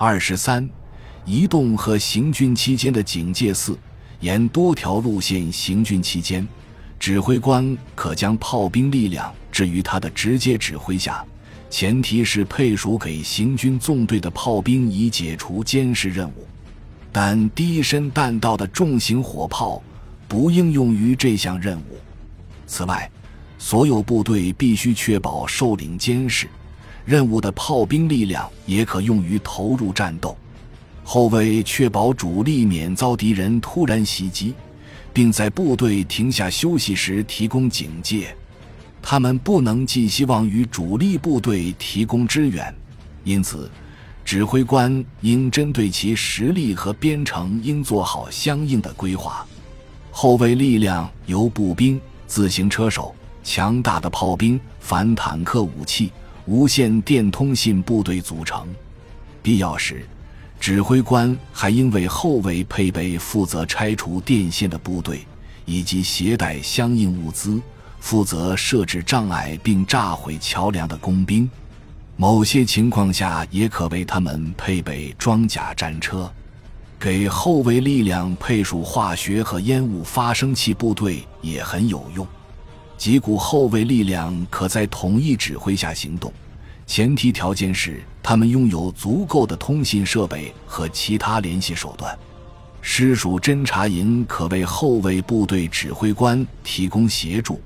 [0.00, 0.70] 二十三，
[1.24, 3.76] 移动和行军期间的警戒四，
[4.20, 6.46] 沿多条路线行军期间，
[7.00, 11.24] 指挥官可将炮兵力量置于他的直接指挥下，
[11.68, 16.46] 前提是配属给行军纵队的炮兵以解除监视任务。
[17.10, 19.82] 但低身弹道的重型火炮
[20.28, 21.98] 不应用于这项任务。
[22.68, 23.10] 此外，
[23.58, 26.48] 所有部队必须确保受领监视。
[27.08, 30.36] 任务的炮兵力量也可用于投入战斗。
[31.02, 34.52] 后卫确保主力免遭敌人突然袭击，
[35.10, 38.36] 并在部队停下休息时提供警戒。
[39.00, 42.74] 他们不能寄希望于主力部队提供支援，
[43.24, 43.70] 因此，
[44.22, 49.46] 指挥官应针对其实力和编程应做好相应的规划。
[50.10, 56.12] 后卫力量由步兵、自行车手、强大的炮兵、反坦克武器。
[56.48, 58.66] 无线电通信部队组成，
[59.42, 60.06] 必要时，
[60.58, 65.26] 指挥官还应为后卫配备负责拆除电线的部队，
[65.66, 67.60] 以及携带相应物资、
[68.00, 71.48] 负责设置障碍并炸毁桥梁的工兵。
[72.16, 76.32] 某些情况下，也可为他们配备装甲战车。
[76.98, 82.26] 给后卫力量配属化学和烟雾发生器部队也很有用。
[82.98, 86.32] 几股后卫力量可在统一指挥下行动，
[86.84, 92.18] 前提条件是他们拥有足够的通信设备和其他联系手段。
[92.80, 97.60] 师属侦察营可为后卫部队指挥官提供协助，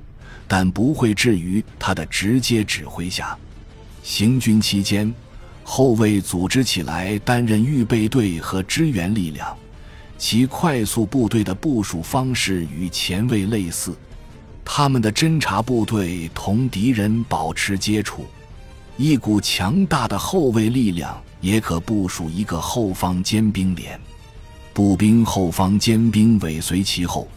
[0.46, 3.34] 但不会置于他的直接指挥下。
[4.02, 5.12] 行军期间，
[5.64, 9.56] 后卫组织起来担任预备队和支援力量，
[10.18, 13.96] 其快速部队的部署方式与前卫类似。
[14.64, 18.24] 他们的侦察部队同敌人保持接触，
[18.96, 24.00] 一股强大的后卫力量也可部署一个后方尖兵连，
[24.72, 27.28] 步兵后方尖兵尾随其后，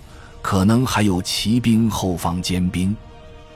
[0.42, 2.96] 可能还有骑兵后方尖兵。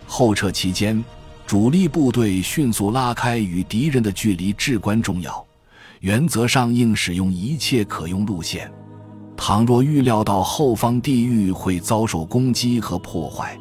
[0.06, 1.02] 后撤期间，
[1.46, 5.46] 主力部队迅速拉开与敌人的距离至关重要，
[6.00, 8.72] 原则上应使用一切可用路线。
[9.42, 13.58] 倘若预料到后方地域会遭受攻击和破坏，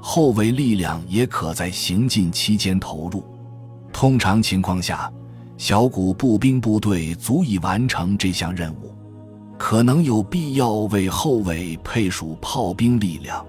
[0.00, 3.22] 后卫力量也可在行进期间投入。
[3.92, 5.12] 通常情况下，
[5.58, 8.94] 小股步兵部队足以完成这项任务。
[9.58, 13.44] 可能有必要为后卫配属炮兵力量。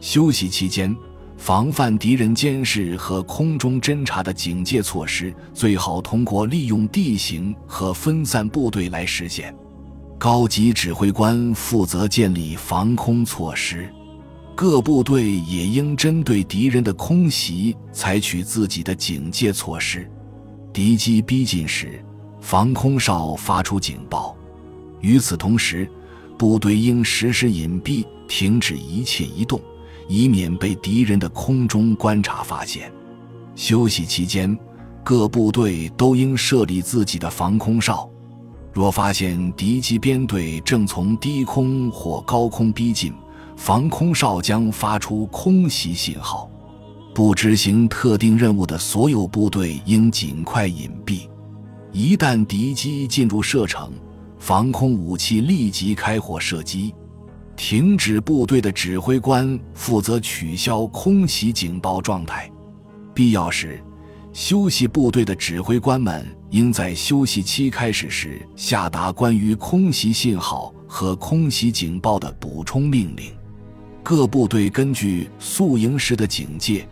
[0.00, 0.94] 休息期间，
[1.38, 9.56] 防范敌人监视和空中侦察的警戒措施，最好通过利用地形和分散部队来实现。
[10.18, 13.88] 高级指挥官负责建立防空措施，
[14.52, 20.10] 各部队也应针对敌人的空袭采取自己的警戒措施。
[20.72, 22.04] 敌机逼近时，
[22.40, 24.36] 防空哨发出警报。
[25.00, 25.88] 与此同时，
[26.36, 29.60] 部队应实施隐蔽，停止一切移动，
[30.08, 32.92] 以免被敌人的空中观察发现。
[33.54, 34.58] 休息期间，
[35.04, 38.10] 各部队都应设立自己的防空哨。
[38.78, 43.12] 若发现敌机编队正从低空或高空逼近，
[43.56, 46.48] 防空哨将发出空袭信号。
[47.12, 51.28] 不执行特定任务的所有部队应尽快隐蔽。
[51.90, 53.90] 一旦敌机进入射程，
[54.38, 56.94] 防空武器立即开火射击。
[57.56, 62.48] 停止部队的指挥官负责取消空袭警报状态。
[63.12, 63.82] 必要时。
[64.32, 73.30] 休息部队的指挥官们应在休息期开始时下达关于空袭信号和空袭警报的补充命令。
[74.02, 76.88] 各部队根据宿营时的警戒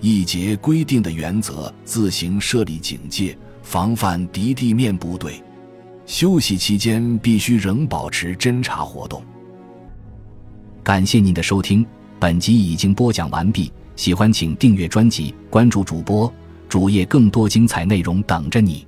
[0.00, 5.42] 一节规定的原则自行设立警戒，防范敌地面部队。
[6.04, 9.22] 休息期间必须仍保持侦察活动。
[10.82, 11.84] 感谢您的收听，
[12.18, 13.70] 本集已经播讲完毕。
[13.94, 16.32] 喜欢请订阅专辑，关注主播。
[16.66, 18.87] 主页更多精彩内容等着你。